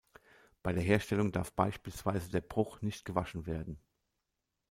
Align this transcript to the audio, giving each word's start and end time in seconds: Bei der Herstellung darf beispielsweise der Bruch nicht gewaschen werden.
Bei 0.63 0.73
der 0.73 0.81
Herstellung 0.81 1.31
darf 1.31 1.51
beispielsweise 1.53 2.31
der 2.31 2.41
Bruch 2.41 2.81
nicht 2.81 3.05
gewaschen 3.05 3.45
werden. 3.45 3.77